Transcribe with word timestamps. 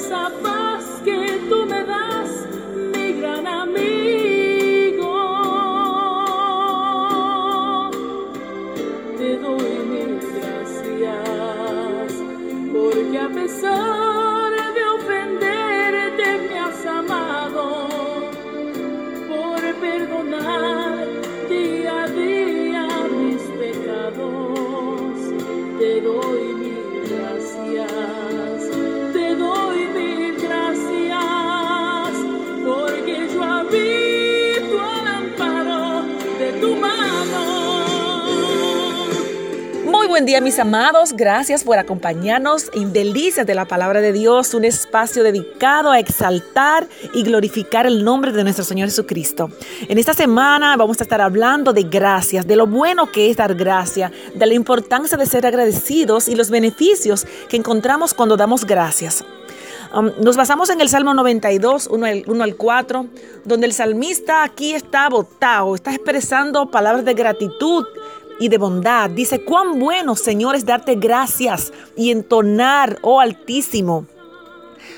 esa 0.00 0.30
paz 0.42 0.84
que 1.04 1.40
tú 1.48 1.66
me 1.66 1.84
das, 1.84 2.30
mi 2.92 3.06
gran 3.20 3.46
amigo. 3.46 5.12
Te 9.18 9.30
doy 9.44 9.72
mil 9.92 10.12
gracias, 10.36 12.10
porque 12.72 13.18
a 13.18 13.28
pesar 13.28 14.50
de 14.76 14.82
ofenderte 14.98 16.26
me 16.48 16.58
has 16.58 16.86
amado, 16.86 17.64
por 19.30 19.60
perdonar 19.84 21.06
día 21.48 22.04
a 22.04 22.08
día 22.08 22.84
mis 23.18 23.42
pecados. 23.60 25.18
Te 25.78 26.00
doy 26.00 26.42
mil 26.62 26.88
gracias, 27.10 28.09
buen 40.10 40.26
día 40.26 40.40
mis 40.40 40.58
amados, 40.58 41.12
gracias 41.12 41.62
por 41.62 41.78
acompañarnos 41.78 42.68
en 42.74 42.92
Delicias 42.92 43.46
de 43.46 43.54
la 43.54 43.66
Palabra 43.66 44.00
de 44.00 44.12
Dios, 44.12 44.54
un 44.54 44.64
espacio 44.64 45.22
dedicado 45.22 45.92
a 45.92 46.00
exaltar 46.00 46.88
y 47.14 47.22
glorificar 47.22 47.86
el 47.86 48.02
nombre 48.02 48.32
de 48.32 48.42
nuestro 48.42 48.64
Señor 48.64 48.88
Jesucristo. 48.88 49.50
En 49.88 49.98
esta 49.98 50.12
semana 50.12 50.76
vamos 50.76 50.98
a 50.98 51.04
estar 51.04 51.20
hablando 51.20 51.72
de 51.72 51.84
gracias, 51.84 52.44
de 52.44 52.56
lo 52.56 52.66
bueno 52.66 53.12
que 53.12 53.30
es 53.30 53.36
dar 53.36 53.54
gracia, 53.54 54.10
de 54.34 54.46
la 54.46 54.54
importancia 54.54 55.16
de 55.16 55.26
ser 55.26 55.46
agradecidos 55.46 56.26
y 56.26 56.34
los 56.34 56.50
beneficios 56.50 57.24
que 57.48 57.56
encontramos 57.56 58.12
cuando 58.12 58.36
damos 58.36 58.64
gracias. 58.64 59.24
Um, 59.94 60.10
nos 60.20 60.36
basamos 60.36 60.70
en 60.70 60.80
el 60.80 60.88
Salmo 60.88 61.14
92, 61.14 61.88
1 61.88 62.06
al, 62.06 62.24
1 62.26 62.44
al 62.44 62.56
4, 62.56 63.06
donde 63.44 63.66
el 63.66 63.72
salmista 63.72 64.42
aquí 64.42 64.72
está 64.72 65.08
botado, 65.08 65.74
está 65.74 65.92
expresando 65.92 66.70
palabras 66.70 67.04
de 67.04 67.14
gratitud 67.14 67.84
y 68.40 68.48
de 68.48 68.58
bondad. 68.58 69.10
Dice, 69.10 69.44
cuán 69.44 69.78
bueno, 69.78 70.16
Señor, 70.16 70.56
es 70.56 70.64
darte 70.64 70.96
gracias 70.96 71.72
y 71.96 72.10
entonar, 72.10 72.98
oh 73.02 73.20
Altísimo. 73.20 74.06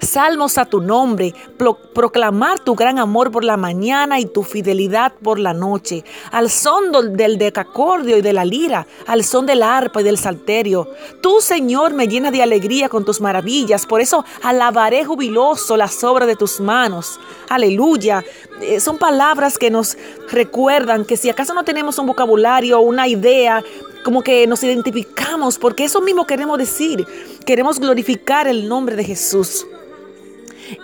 Salmos 0.00 0.58
a 0.58 0.66
tu 0.66 0.80
nombre, 0.80 1.34
pro- 1.56 1.78
proclamar 1.94 2.58
tu 2.60 2.74
gran 2.74 2.98
amor 2.98 3.30
por 3.30 3.44
la 3.44 3.56
mañana 3.56 4.20
y 4.20 4.26
tu 4.26 4.42
fidelidad 4.42 5.12
por 5.22 5.38
la 5.38 5.54
noche, 5.54 6.04
al 6.30 6.50
son 6.50 6.92
del, 7.16 7.38
decacordio 7.38 8.16
y 8.16 8.22
de 8.22 8.32
la 8.32 8.44
lira, 8.44 8.86
al 9.06 9.24
son 9.24 9.46
del 9.46 9.62
arpa 9.62 10.00
y 10.00 10.04
del 10.04 10.18
salterio. 10.18 10.88
Tú, 11.20 11.40
Señor, 11.40 11.94
me 11.94 12.08
llenas 12.08 12.32
de 12.32 12.42
alegría 12.42 12.88
con 12.88 13.04
tus 13.04 13.20
maravillas, 13.20 13.86
por 13.86 14.00
eso 14.00 14.24
alabaré 14.42 15.04
jubiloso 15.04 15.76
las 15.76 16.02
obras 16.04 16.28
de 16.28 16.36
tus 16.36 16.60
manos. 16.60 17.18
Aleluya. 17.48 18.24
Eh, 18.60 18.80
son 18.80 18.98
palabras 18.98 19.58
que 19.58 19.70
nos 19.70 19.96
recuerdan 20.30 21.04
que 21.04 21.16
si 21.16 21.28
acaso 21.30 21.54
no 21.54 21.64
tenemos 21.64 21.98
un 21.98 22.06
vocabulario, 22.06 22.80
una 22.80 23.06
idea, 23.08 23.62
como 24.04 24.22
que 24.22 24.46
nos 24.46 24.62
identificamos, 24.62 25.58
porque 25.58 25.84
eso 25.84 26.00
mismo 26.00 26.26
queremos 26.26 26.58
decir. 26.58 27.06
Queremos 27.44 27.80
glorificar 27.80 28.46
el 28.46 28.68
nombre 28.68 28.96
de 28.96 29.04
Jesús. 29.04 29.66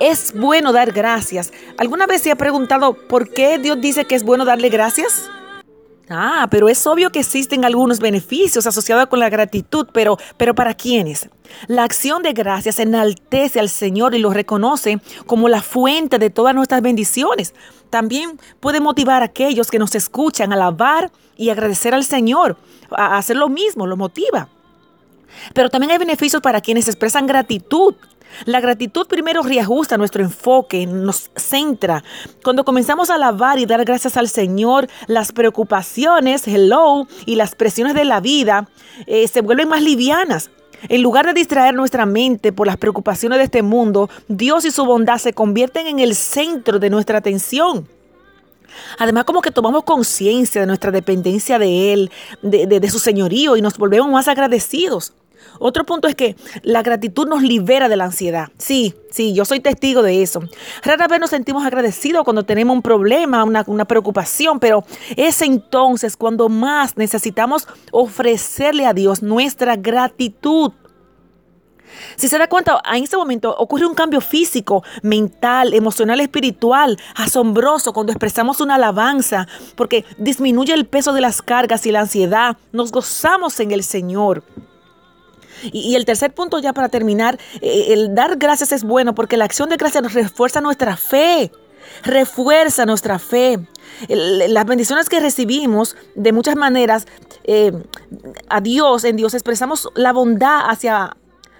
Es 0.00 0.32
bueno 0.34 0.72
dar 0.72 0.92
gracias. 0.92 1.52
¿Alguna 1.78 2.06
vez 2.06 2.22
se 2.22 2.30
ha 2.30 2.36
preguntado 2.36 2.94
por 2.94 3.30
qué 3.30 3.58
Dios 3.58 3.80
dice 3.80 4.04
que 4.04 4.14
es 4.14 4.22
bueno 4.22 4.44
darle 4.44 4.68
gracias? 4.68 5.30
Ah, 6.14 6.48
pero 6.50 6.68
es 6.68 6.86
obvio 6.86 7.10
que 7.10 7.20
existen 7.20 7.64
algunos 7.64 7.98
beneficios 7.98 8.66
asociados 8.66 9.06
con 9.06 9.18
la 9.18 9.30
gratitud, 9.30 9.86
pero, 9.92 10.18
pero 10.36 10.54
¿para 10.54 10.74
quiénes? 10.74 11.30
La 11.68 11.84
acción 11.84 12.22
de 12.22 12.32
gracias 12.32 12.78
enaltece 12.78 13.60
al 13.60 13.68
Señor 13.68 14.14
y 14.14 14.18
lo 14.18 14.30
reconoce 14.30 15.00
como 15.26 15.48
la 15.48 15.62
fuente 15.62 16.18
de 16.18 16.28
todas 16.28 16.54
nuestras 16.54 16.82
bendiciones. 16.82 17.54
También 17.88 18.38
puede 18.60 18.80
motivar 18.80 19.22
a 19.22 19.26
aquellos 19.26 19.70
que 19.70 19.78
nos 19.78 19.94
escuchan 19.94 20.52
a 20.52 20.56
alabar 20.56 21.10
y 21.36 21.50
agradecer 21.50 21.94
al 21.94 22.04
Señor. 22.04 22.56
A 22.90 23.16
hacer 23.16 23.36
lo 23.36 23.48
mismo, 23.48 23.86
lo 23.86 23.96
motiva. 23.96 24.48
Pero 25.54 25.70
también 25.70 25.92
hay 25.92 25.98
beneficios 25.98 26.42
para 26.42 26.60
quienes 26.60 26.88
expresan 26.88 27.26
gratitud. 27.26 27.94
La 28.44 28.60
gratitud 28.60 29.06
primero 29.06 29.42
reajusta 29.42 29.98
nuestro 29.98 30.22
enfoque, 30.22 30.86
nos 30.86 31.30
centra. 31.36 32.02
Cuando 32.42 32.64
comenzamos 32.64 33.10
a 33.10 33.16
alabar 33.16 33.58
y 33.58 33.66
dar 33.66 33.84
gracias 33.84 34.16
al 34.16 34.28
Señor, 34.28 34.88
las 35.06 35.32
preocupaciones, 35.32 36.48
hello, 36.48 37.06
y 37.26 37.36
las 37.36 37.54
presiones 37.54 37.94
de 37.94 38.04
la 38.04 38.20
vida 38.20 38.68
eh, 39.06 39.28
se 39.28 39.42
vuelven 39.42 39.68
más 39.68 39.82
livianas. 39.82 40.50
En 40.88 41.02
lugar 41.02 41.26
de 41.26 41.34
distraer 41.34 41.74
nuestra 41.74 42.06
mente 42.06 42.52
por 42.52 42.66
las 42.66 42.76
preocupaciones 42.76 43.38
de 43.38 43.44
este 43.44 43.62
mundo, 43.62 44.10
Dios 44.26 44.64
y 44.64 44.70
su 44.70 44.84
bondad 44.84 45.18
se 45.18 45.32
convierten 45.32 45.86
en 45.86 46.00
el 46.00 46.14
centro 46.16 46.78
de 46.78 46.90
nuestra 46.90 47.18
atención. 47.18 47.86
Además, 48.98 49.24
como 49.24 49.42
que 49.42 49.50
tomamos 49.50 49.84
conciencia 49.84 50.60
de 50.60 50.66
nuestra 50.66 50.90
dependencia 50.90 51.58
de 51.58 51.92
Él, 51.92 52.10
de, 52.42 52.90
su 52.90 52.98
señorío 52.98 53.56
y 53.56 53.62
nos 53.62 53.78
volvemos 53.78 54.10
más 54.10 54.28
agradecidos. 54.28 55.12
Otro 55.58 55.84
punto 55.84 56.08
es 56.08 56.14
que 56.14 56.36
la 56.62 56.82
gratitud 56.82 57.26
nos 57.28 57.42
libera 57.42 57.88
de 57.88 57.96
la 57.96 58.04
ansiedad. 58.04 58.48
Sí, 58.58 58.94
sí, 59.10 59.34
yo 59.34 59.44
soy 59.44 59.60
testigo 59.60 60.02
de 60.02 60.22
eso. 60.22 60.40
Rara 60.82 61.08
vez 61.08 61.20
nos 61.20 61.30
sentimos 61.30 61.64
agradecidos 61.64 62.24
cuando 62.24 62.44
tenemos 62.44 62.74
un 62.74 62.82
problema, 62.82 63.44
una, 63.44 63.64
una 63.66 63.84
preocupación, 63.84 64.60
pero 64.60 64.84
es 65.16 65.42
entonces 65.42 66.16
cuando 66.16 66.48
más 66.48 66.96
necesitamos 66.96 67.68
ofrecerle 67.90 68.86
a 68.86 68.94
Dios 68.94 69.22
nuestra 69.22 69.76
gratitud. 69.76 70.72
Si 72.16 72.28
se 72.28 72.38
da 72.38 72.48
cuenta, 72.48 72.80
en 72.92 73.04
este 73.04 73.16
momento 73.16 73.54
ocurre 73.56 73.86
un 73.86 73.94
cambio 73.94 74.20
físico, 74.20 74.82
mental, 75.02 75.74
emocional, 75.74 76.20
espiritual, 76.20 76.98
asombroso 77.14 77.92
cuando 77.92 78.12
expresamos 78.12 78.60
una 78.60 78.76
alabanza, 78.76 79.46
porque 79.76 80.04
disminuye 80.18 80.72
el 80.74 80.86
peso 80.86 81.12
de 81.12 81.20
las 81.20 81.42
cargas 81.42 81.86
y 81.86 81.92
la 81.92 82.00
ansiedad. 82.00 82.56
Nos 82.72 82.92
gozamos 82.92 83.58
en 83.60 83.72
el 83.72 83.82
Señor. 83.82 84.42
Y, 85.62 85.94
el 85.94 86.04
tercer 86.04 86.34
punto 86.34 86.58
ya 86.58 86.72
para 86.72 86.88
terminar, 86.88 87.38
eh, 87.60 87.86
el 87.90 88.14
dar 88.14 88.36
gracias 88.36 88.72
es 88.72 88.84
bueno 88.84 89.14
porque 89.14 89.36
la 89.36 89.44
acción 89.44 89.68
de 89.68 89.76
gracias 89.76 90.02
nos 90.02 90.14
refuerza 90.14 90.60
nuestra 90.60 90.96
fe, 90.96 91.52
refuerza 92.04 92.86
nuestra 92.86 93.18
fe. 93.18 93.58
Las 94.08 94.64
bendiciones 94.66 95.08
que 95.08 95.20
recibimos 95.20 95.96
de 96.14 96.32
muchas 96.32 96.56
maneras 96.56 97.06
eh, 97.44 97.72
a 98.48 98.60
Dios, 98.60 99.04
en 99.04 99.16
Dios 99.16 99.34
expresamos 99.34 99.88
la 99.94 100.12
bondad 100.12 100.62
hacia, 100.68 101.16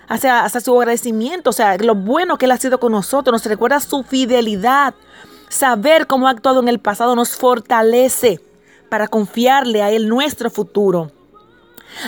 hacia, 0.08 0.44
hacia 0.44 0.60
su 0.60 0.78
agradecimiento, 0.78 1.50
o 1.50 1.52
sea, 1.52 1.76
lo 1.76 1.94
bueno 1.94 2.38
que 2.38 2.46
Él 2.46 2.52
ha 2.52 2.56
sido 2.56 2.80
con 2.80 2.92
nosotros, 2.92 3.32
nos 3.32 3.46
recuerda 3.46 3.80
su 3.80 4.02
fidelidad. 4.02 4.94
Saber 5.48 6.06
cómo 6.06 6.28
ha 6.28 6.30
actuado 6.30 6.60
en 6.60 6.68
el 6.68 6.78
pasado 6.78 7.14
nos 7.14 7.36
fortalece 7.36 8.41
para 8.88 9.06
confiarle 9.06 9.82
a 9.82 9.91
Él 9.91 10.08
nuestro 10.08 10.50
futuro. 10.50 11.10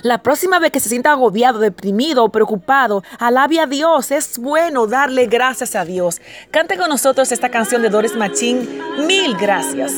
La 0.03 0.23
próxima 0.23 0.59
vez 0.59 0.73
que 0.73 0.81
se 0.81 0.89
sienta 0.89 1.13
agobiado, 1.13 1.59
deprimido 1.59 2.25
o 2.25 2.29
preocupado, 2.31 3.03
alabe 3.19 3.61
a 3.61 3.67
Dios. 3.67 4.11
Es 4.11 4.39
bueno 4.39 4.87
darle 4.87 5.27
gracias 5.27 5.75
a 5.75 5.85
Dios. 5.85 6.21
Cante 6.51 6.77
con 6.77 6.89
nosotros 6.89 7.33
esta 7.33 7.51
canción 7.51 7.83
de 7.83 7.91
Doris 7.91 8.17
Machín. 8.17 8.69
Mil 9.07 9.37
gracias. 9.37 9.93